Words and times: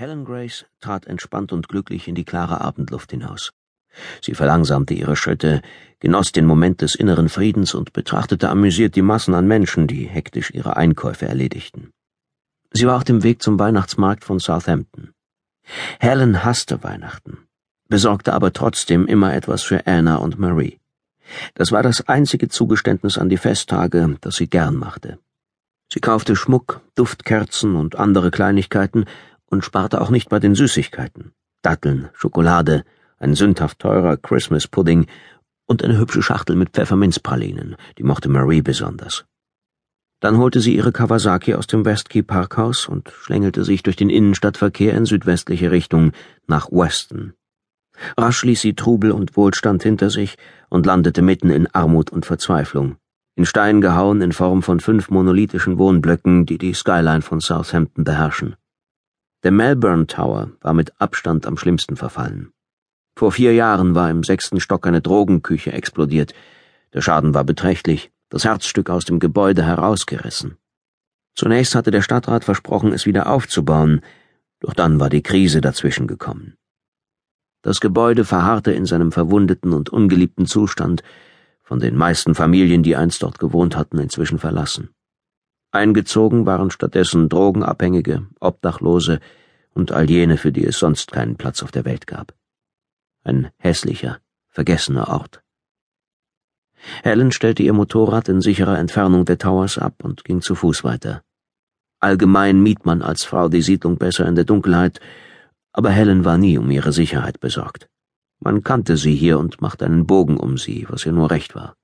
Helen 0.00 0.24
Grace 0.24 0.64
trat 0.80 1.06
entspannt 1.06 1.52
und 1.52 1.68
glücklich 1.68 2.08
in 2.08 2.14
die 2.14 2.24
klare 2.24 2.62
Abendluft 2.62 3.10
hinaus. 3.10 3.52
Sie 4.22 4.32
verlangsamte 4.32 4.94
ihre 4.94 5.14
Schritte, 5.14 5.60
genoss 5.98 6.32
den 6.32 6.46
Moment 6.46 6.80
des 6.80 6.94
inneren 6.94 7.28
Friedens 7.28 7.74
und 7.74 7.92
betrachtete 7.92 8.48
amüsiert 8.48 8.96
die 8.96 9.02
Massen 9.02 9.34
an 9.34 9.46
Menschen, 9.46 9.86
die 9.86 10.06
hektisch 10.06 10.52
ihre 10.52 10.78
Einkäufe 10.78 11.26
erledigten. 11.26 11.90
Sie 12.72 12.86
war 12.86 12.96
auf 12.96 13.04
dem 13.04 13.22
Weg 13.22 13.42
zum 13.42 13.58
Weihnachtsmarkt 13.58 14.24
von 14.24 14.40
Southampton. 14.40 15.12
Helen 15.98 16.44
hasste 16.44 16.82
Weihnachten, 16.82 17.36
besorgte 17.90 18.32
aber 18.32 18.54
trotzdem 18.54 19.06
immer 19.06 19.34
etwas 19.34 19.62
für 19.62 19.86
Anna 19.86 20.16
und 20.16 20.38
Marie. 20.38 20.80
Das 21.52 21.72
war 21.72 21.82
das 21.82 22.08
einzige 22.08 22.48
Zugeständnis 22.48 23.18
an 23.18 23.28
die 23.28 23.36
Festtage, 23.36 24.16
das 24.22 24.36
sie 24.36 24.48
gern 24.48 24.76
machte. 24.76 25.18
Sie 25.92 26.00
kaufte 26.00 26.36
Schmuck, 26.36 26.80
Duftkerzen 26.94 27.74
und 27.74 27.96
andere 27.96 28.30
Kleinigkeiten 28.30 29.06
und 29.50 29.64
sparte 29.64 30.00
auch 30.00 30.10
nicht 30.10 30.30
bei 30.30 30.38
den 30.38 30.54
Süßigkeiten. 30.54 31.32
Datteln, 31.62 32.08
Schokolade, 32.14 32.84
ein 33.18 33.34
sündhaft 33.34 33.80
teurer 33.80 34.16
Christmas 34.16 34.66
Pudding 34.66 35.06
und 35.66 35.84
eine 35.84 35.98
hübsche 35.98 36.22
Schachtel 36.22 36.56
mit 36.56 36.70
Pfefferminzpralinen, 36.70 37.76
die 37.98 38.02
mochte 38.02 38.30
Marie 38.30 38.62
besonders. 38.62 39.26
Dann 40.20 40.38
holte 40.38 40.60
sie 40.60 40.74
ihre 40.74 40.92
Kawasaki 40.92 41.54
aus 41.54 41.66
dem 41.66 41.84
Westkey 41.84 42.22
Parkhaus 42.22 42.88
und 42.88 43.10
schlängelte 43.10 43.64
sich 43.64 43.82
durch 43.82 43.96
den 43.96 44.10
Innenstadtverkehr 44.10 44.94
in 44.94 45.06
südwestliche 45.06 45.70
Richtung 45.70 46.12
nach 46.46 46.70
Weston. 46.70 47.34
Rasch 48.16 48.44
ließ 48.44 48.60
sie 48.60 48.74
Trubel 48.74 49.12
und 49.12 49.36
Wohlstand 49.36 49.82
hinter 49.82 50.10
sich 50.10 50.36
und 50.68 50.86
landete 50.86 51.22
mitten 51.22 51.50
in 51.50 51.66
Armut 51.68 52.10
und 52.10 52.26
Verzweiflung, 52.26 52.96
in 53.34 53.46
Stein 53.46 53.80
gehauen 53.80 54.20
in 54.22 54.32
Form 54.32 54.62
von 54.62 54.80
fünf 54.80 55.10
monolithischen 55.10 55.78
Wohnblöcken, 55.78 56.46
die 56.46 56.58
die 56.58 56.74
Skyline 56.74 57.22
von 57.22 57.40
Southampton 57.40 58.04
beherrschen. 58.04 58.56
Der 59.42 59.52
Melbourne 59.52 60.06
Tower 60.06 60.50
war 60.60 60.74
mit 60.74 60.92
Abstand 61.00 61.46
am 61.46 61.56
schlimmsten 61.56 61.96
verfallen. 61.96 62.52
Vor 63.16 63.32
vier 63.32 63.54
Jahren 63.54 63.94
war 63.94 64.10
im 64.10 64.22
sechsten 64.22 64.60
Stock 64.60 64.86
eine 64.86 65.00
Drogenküche 65.00 65.72
explodiert. 65.72 66.34
Der 66.92 67.00
Schaden 67.00 67.32
war 67.32 67.44
beträchtlich, 67.44 68.12
das 68.28 68.44
Herzstück 68.44 68.90
aus 68.90 69.06
dem 69.06 69.18
Gebäude 69.18 69.64
herausgerissen. 69.64 70.58
Zunächst 71.34 71.74
hatte 71.74 71.90
der 71.90 72.02
Stadtrat 72.02 72.44
versprochen, 72.44 72.92
es 72.92 73.06
wieder 73.06 73.30
aufzubauen, 73.30 74.02
doch 74.60 74.74
dann 74.74 75.00
war 75.00 75.08
die 75.08 75.22
Krise 75.22 75.62
dazwischen 75.62 76.06
gekommen. 76.06 76.58
Das 77.62 77.80
Gebäude 77.80 78.26
verharrte 78.26 78.72
in 78.72 78.84
seinem 78.84 79.10
verwundeten 79.10 79.72
und 79.72 79.88
ungeliebten 79.88 80.44
Zustand, 80.44 81.02
von 81.62 81.80
den 81.80 81.96
meisten 81.96 82.34
Familien, 82.34 82.82
die 82.82 82.96
einst 82.96 83.22
dort 83.22 83.38
gewohnt 83.38 83.74
hatten, 83.74 83.98
inzwischen 83.98 84.38
verlassen. 84.38 84.90
Eingezogen 85.72 86.46
waren 86.46 86.72
stattdessen 86.72 87.28
Drogenabhängige, 87.28 88.26
Obdachlose 88.40 89.20
und 89.74 89.92
all 89.92 90.10
jene, 90.10 90.36
für 90.36 90.52
die 90.52 90.64
es 90.64 90.78
sonst 90.78 91.12
keinen 91.12 91.36
Platz 91.36 91.62
auf 91.62 91.70
der 91.70 91.84
Welt 91.84 92.06
gab. 92.06 92.34
Ein 93.22 93.50
hässlicher, 93.58 94.18
vergessener 94.48 95.08
Ort. 95.08 95.42
Helen 97.02 97.30
stellte 97.32 97.62
ihr 97.62 97.72
Motorrad 97.72 98.28
in 98.28 98.40
sicherer 98.40 98.78
Entfernung 98.78 99.24
der 99.24 99.38
Towers 99.38 99.78
ab 99.78 100.02
und 100.02 100.24
ging 100.24 100.40
zu 100.40 100.54
Fuß 100.54 100.84
weiter. 100.84 101.22
Allgemein 102.00 102.62
mied 102.62 102.86
man 102.86 103.02
als 103.02 103.24
Frau 103.24 103.48
die 103.48 103.62
Siedlung 103.62 103.98
besser 103.98 104.26
in 104.26 104.34
der 104.34 104.44
Dunkelheit, 104.44 105.00
aber 105.72 105.90
Helen 105.90 106.24
war 106.24 106.38
nie 106.38 106.56
um 106.56 106.70
ihre 106.70 106.92
Sicherheit 106.92 107.40
besorgt. 107.40 107.88
Man 108.38 108.64
kannte 108.64 108.96
sie 108.96 109.14
hier 109.14 109.38
und 109.38 109.60
machte 109.60 109.84
einen 109.84 110.06
Bogen 110.06 110.38
um 110.38 110.56
sie, 110.56 110.86
was 110.88 111.04
ihr 111.04 111.12
nur 111.12 111.30
recht 111.30 111.54
war. 111.54 111.76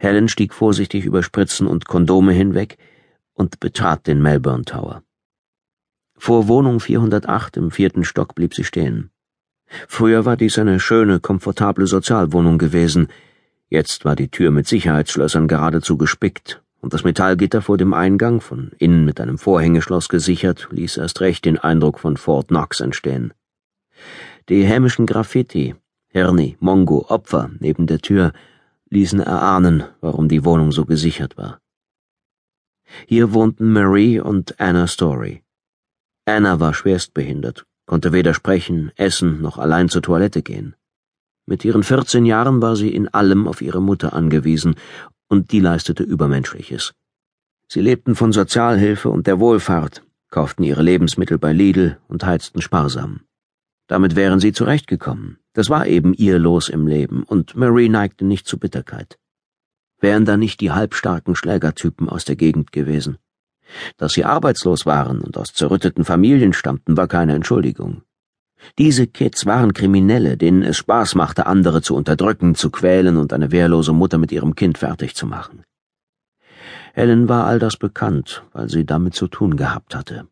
Helen 0.00 0.28
stieg 0.28 0.54
vorsichtig 0.54 1.04
über 1.04 1.22
Spritzen 1.22 1.66
und 1.66 1.84
Kondome 1.86 2.32
hinweg 2.32 2.78
und 3.34 3.60
betrat 3.60 4.06
den 4.06 4.22
Melbourne 4.22 4.64
Tower. 4.64 5.02
Vor 6.16 6.48
Wohnung 6.48 6.80
408 6.80 7.56
im 7.56 7.70
vierten 7.70 8.04
Stock 8.04 8.34
blieb 8.34 8.54
sie 8.54 8.64
stehen. 8.64 9.10
Früher 9.88 10.24
war 10.24 10.36
dies 10.36 10.58
eine 10.58 10.80
schöne, 10.80 11.20
komfortable 11.20 11.86
Sozialwohnung 11.86 12.58
gewesen. 12.58 13.08
Jetzt 13.68 14.04
war 14.04 14.14
die 14.14 14.28
Tür 14.28 14.50
mit 14.50 14.68
Sicherheitsschlössern 14.68 15.48
geradezu 15.48 15.96
gespickt, 15.96 16.62
und 16.80 16.92
das 16.94 17.04
Metallgitter 17.04 17.62
vor 17.62 17.78
dem 17.78 17.94
Eingang, 17.94 18.40
von 18.40 18.72
innen 18.78 19.04
mit 19.04 19.20
einem 19.20 19.38
Vorhängeschloss 19.38 20.08
gesichert, 20.08 20.68
ließ 20.70 20.98
erst 20.98 21.20
recht 21.20 21.44
den 21.44 21.58
Eindruck 21.58 21.98
von 21.98 22.16
Fort 22.16 22.48
Knox 22.48 22.80
entstehen. 22.80 23.32
Die 24.48 24.64
hämischen 24.64 25.06
Graffiti, 25.06 25.74
Hirni, 26.08 26.56
Mongo, 26.60 27.06
Opfer 27.08 27.50
neben 27.58 27.86
der 27.86 27.98
Tür 27.98 28.32
ließen 28.90 29.20
erahnen, 29.20 29.84
warum 30.00 30.28
die 30.28 30.44
Wohnung 30.44 30.70
so 30.70 30.84
gesichert 30.84 31.36
war. 31.36 31.58
Hier 33.06 33.32
wohnten 33.32 33.72
Marie 33.72 34.20
und 34.20 34.60
Anna 34.60 34.86
Story. 34.86 35.43
Anna 36.26 36.58
war 36.58 36.72
schwerstbehindert, 36.72 37.66
konnte 37.84 38.12
weder 38.12 38.32
sprechen, 38.32 38.92
essen 38.96 39.42
noch 39.42 39.58
allein 39.58 39.90
zur 39.90 40.00
Toilette 40.00 40.42
gehen. 40.42 40.74
Mit 41.46 41.64
ihren 41.66 41.82
14 41.82 42.24
Jahren 42.24 42.62
war 42.62 42.76
sie 42.76 42.94
in 42.94 43.08
allem 43.08 43.46
auf 43.46 43.60
ihre 43.60 43.82
Mutter 43.82 44.14
angewiesen, 44.14 44.76
und 45.28 45.52
die 45.52 45.60
leistete 45.60 46.02
Übermenschliches. 46.02 46.94
Sie 47.68 47.82
lebten 47.82 48.14
von 48.14 48.32
Sozialhilfe 48.32 49.10
und 49.10 49.26
der 49.26 49.38
Wohlfahrt, 49.38 50.02
kauften 50.30 50.62
ihre 50.62 50.82
Lebensmittel 50.82 51.38
bei 51.38 51.52
Lidl 51.52 51.98
und 52.08 52.24
heizten 52.24 52.62
sparsam. 52.62 53.20
Damit 53.86 54.16
wären 54.16 54.40
sie 54.40 54.52
zurechtgekommen. 54.52 55.38
Das 55.52 55.68
war 55.68 55.86
eben 55.86 56.14
ihr 56.14 56.38
Los 56.38 56.70
im 56.70 56.86
Leben, 56.86 57.22
und 57.24 57.54
Marie 57.54 57.90
neigte 57.90 58.24
nicht 58.24 58.46
zu 58.46 58.58
Bitterkeit. 58.58 59.18
Wären 60.00 60.24
da 60.24 60.38
nicht 60.38 60.60
die 60.60 60.72
halbstarken 60.72 61.36
Schlägertypen 61.36 62.08
aus 62.08 62.24
der 62.24 62.36
Gegend 62.36 62.72
gewesen? 62.72 63.18
Dass 63.96 64.12
sie 64.12 64.24
arbeitslos 64.24 64.86
waren 64.86 65.20
und 65.20 65.36
aus 65.36 65.52
zerrütteten 65.52 66.04
Familien 66.04 66.52
stammten, 66.52 66.96
war 66.96 67.08
keine 67.08 67.34
Entschuldigung. 67.34 68.02
Diese 68.78 69.06
Kids 69.06 69.46
waren 69.46 69.74
Kriminelle, 69.74 70.36
denen 70.36 70.62
es 70.62 70.78
Spaß 70.78 71.14
machte, 71.14 71.46
andere 71.46 71.82
zu 71.82 71.94
unterdrücken, 71.94 72.54
zu 72.54 72.70
quälen 72.70 73.16
und 73.16 73.32
eine 73.32 73.50
wehrlose 73.50 73.92
Mutter 73.92 74.18
mit 74.18 74.32
ihrem 74.32 74.54
Kind 74.54 74.78
fertig 74.78 75.14
zu 75.14 75.26
machen. 75.26 75.64
Helen 76.94 77.28
war 77.28 77.44
all 77.46 77.58
das 77.58 77.76
bekannt, 77.76 78.44
weil 78.52 78.68
sie 78.68 78.86
damit 78.86 79.14
zu 79.14 79.26
tun 79.26 79.56
gehabt 79.56 79.94
hatte. 79.94 80.28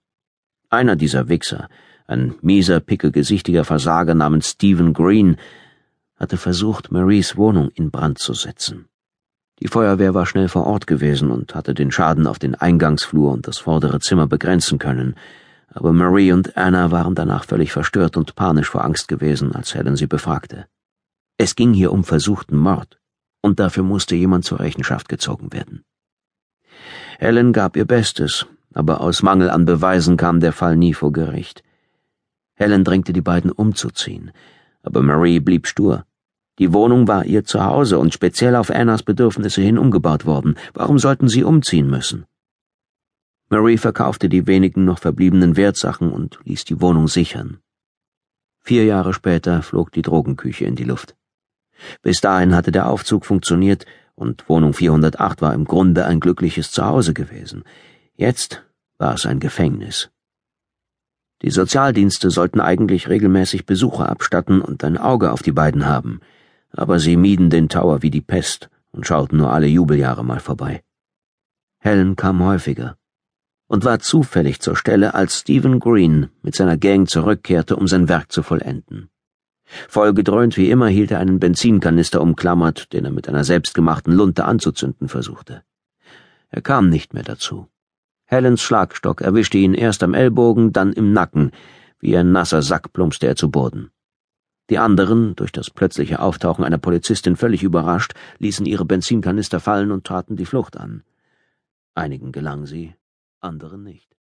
Einer 0.70 0.96
dieser 0.96 1.28
Wichser, 1.28 1.68
ein 2.06 2.34
mieser, 2.40 2.80
pickelgesichtiger 2.80 3.64
Versager 3.64 4.14
namens 4.14 4.50
Stephen 4.50 4.92
Green, 4.92 5.36
hatte 6.16 6.36
versucht, 6.36 6.92
Maries 6.92 7.36
Wohnung 7.36 7.70
in 7.70 7.90
Brand 7.90 8.18
zu 8.18 8.32
setzen. 8.32 8.86
Die 9.62 9.68
Feuerwehr 9.68 10.12
war 10.12 10.26
schnell 10.26 10.48
vor 10.48 10.66
Ort 10.66 10.88
gewesen 10.88 11.30
und 11.30 11.54
hatte 11.54 11.72
den 11.72 11.92
Schaden 11.92 12.26
auf 12.26 12.40
den 12.40 12.56
Eingangsflur 12.56 13.30
und 13.30 13.46
das 13.46 13.58
vordere 13.58 14.00
Zimmer 14.00 14.26
begrenzen 14.26 14.80
können, 14.80 15.14
aber 15.68 15.92
Marie 15.92 16.32
und 16.32 16.56
Anna 16.56 16.90
waren 16.90 17.14
danach 17.14 17.44
völlig 17.44 17.70
verstört 17.70 18.16
und 18.16 18.34
panisch 18.34 18.68
vor 18.68 18.84
Angst 18.84 19.06
gewesen, 19.06 19.54
als 19.54 19.72
Helen 19.72 19.94
sie 19.94 20.08
befragte. 20.08 20.66
Es 21.38 21.54
ging 21.54 21.74
hier 21.74 21.92
um 21.92 22.02
versuchten 22.02 22.56
Mord, 22.56 22.98
und 23.40 23.60
dafür 23.60 23.84
musste 23.84 24.16
jemand 24.16 24.44
zur 24.44 24.58
Rechenschaft 24.58 25.08
gezogen 25.08 25.52
werden. 25.52 25.84
Helen 27.20 27.52
gab 27.52 27.76
ihr 27.76 27.84
Bestes, 27.84 28.46
aber 28.74 29.00
aus 29.00 29.22
Mangel 29.22 29.48
an 29.48 29.64
Beweisen 29.64 30.16
kam 30.16 30.40
der 30.40 30.52
Fall 30.52 30.74
nie 30.74 30.92
vor 30.92 31.12
Gericht. 31.12 31.62
Helen 32.54 32.82
drängte 32.82 33.12
die 33.12 33.20
beiden 33.20 33.52
umzuziehen, 33.52 34.32
aber 34.82 35.02
Marie 35.02 35.38
blieb 35.38 35.68
stur. 35.68 36.04
Die 36.58 36.72
Wohnung 36.72 37.08
war 37.08 37.24
ihr 37.24 37.44
Zuhause 37.44 37.98
und 37.98 38.12
speziell 38.12 38.56
auf 38.56 38.70
Annas 38.70 39.02
Bedürfnisse 39.02 39.62
hin 39.62 39.78
umgebaut 39.78 40.26
worden. 40.26 40.56
Warum 40.74 40.98
sollten 40.98 41.28
sie 41.28 41.44
umziehen 41.44 41.88
müssen? 41.88 42.26
Marie 43.48 43.78
verkaufte 43.78 44.28
die 44.28 44.46
wenigen 44.46 44.84
noch 44.84 44.98
verbliebenen 44.98 45.56
Wertsachen 45.56 46.12
und 46.12 46.38
ließ 46.44 46.64
die 46.64 46.80
Wohnung 46.80 47.08
sichern. 47.08 47.58
Vier 48.60 48.84
Jahre 48.84 49.12
später 49.12 49.62
flog 49.62 49.92
die 49.92 50.02
Drogenküche 50.02 50.64
in 50.64 50.76
die 50.76 50.84
Luft. 50.84 51.16
Bis 52.02 52.20
dahin 52.20 52.54
hatte 52.54 52.70
der 52.70 52.88
Aufzug 52.88 53.26
funktioniert 53.26 53.86
und 54.14 54.48
Wohnung 54.48 54.72
408 54.72 55.42
war 55.42 55.54
im 55.54 55.64
Grunde 55.64 56.04
ein 56.06 56.20
glückliches 56.20 56.70
Zuhause 56.70 57.12
gewesen. 57.12 57.64
Jetzt 58.14 58.62
war 58.98 59.14
es 59.14 59.26
ein 59.26 59.40
Gefängnis. 59.40 60.10
Die 61.42 61.50
Sozialdienste 61.50 62.30
sollten 62.30 62.60
eigentlich 62.60 63.08
regelmäßig 63.08 63.66
Besucher 63.66 64.08
abstatten 64.08 64.60
und 64.60 64.84
ein 64.84 64.96
Auge 64.96 65.32
auf 65.32 65.42
die 65.42 65.50
beiden 65.50 65.86
haben, 65.86 66.20
aber 66.72 66.98
sie 66.98 67.16
mieden 67.16 67.50
den 67.50 67.68
Tower 67.68 68.02
wie 68.02 68.10
die 68.10 68.20
Pest 68.20 68.70
und 68.92 69.06
schauten 69.06 69.38
nur 69.38 69.52
alle 69.52 69.66
Jubeljahre 69.66 70.24
mal 70.24 70.40
vorbei. 70.40 70.82
Helen 71.78 72.16
kam 72.16 72.42
häufiger 72.42 72.96
und 73.66 73.84
war 73.84 74.00
zufällig 74.00 74.60
zur 74.60 74.76
Stelle, 74.76 75.14
als 75.14 75.40
Stephen 75.40 75.80
Green 75.80 76.28
mit 76.42 76.54
seiner 76.54 76.76
Gang 76.76 77.08
zurückkehrte, 77.08 77.76
um 77.76 77.88
sein 77.88 78.08
Werk 78.08 78.30
zu 78.30 78.42
vollenden. 78.42 79.08
Vollgedröhnt 79.88 80.58
wie 80.58 80.70
immer 80.70 80.88
hielt 80.88 81.10
er 81.10 81.20
einen 81.20 81.40
Benzinkanister 81.40 82.20
umklammert, 82.20 82.92
den 82.92 83.06
er 83.06 83.10
mit 83.10 83.28
einer 83.28 83.44
selbstgemachten 83.44 84.12
Lunte 84.12 84.44
anzuzünden 84.44 85.08
versuchte. 85.08 85.62
Er 86.50 86.60
kam 86.60 86.90
nicht 86.90 87.14
mehr 87.14 87.22
dazu. 87.22 87.68
Helens 88.26 88.60
Schlagstock 88.60 89.22
erwischte 89.22 89.56
ihn 89.58 89.72
erst 89.72 90.02
am 90.02 90.12
Ellbogen, 90.12 90.72
dann 90.72 90.92
im 90.92 91.12
Nacken, 91.12 91.52
wie 91.98 92.16
ein 92.16 92.30
nasser 92.30 92.60
Sack 92.60 92.92
plumpste 92.92 93.26
er 93.26 93.36
zu 93.36 93.50
Boden. 93.50 93.90
Die 94.70 94.78
anderen, 94.78 95.36
durch 95.36 95.52
das 95.52 95.70
plötzliche 95.70 96.20
Auftauchen 96.20 96.64
einer 96.64 96.78
Polizistin 96.78 97.36
völlig 97.36 97.62
überrascht, 97.62 98.14
ließen 98.38 98.64
ihre 98.66 98.84
Benzinkanister 98.84 99.60
fallen 99.60 99.90
und 99.90 100.04
traten 100.04 100.36
die 100.36 100.46
Flucht 100.46 100.76
an. 100.76 101.02
Einigen 101.94 102.32
gelang 102.32 102.66
sie, 102.66 102.94
anderen 103.40 103.82
nicht. 103.82 104.16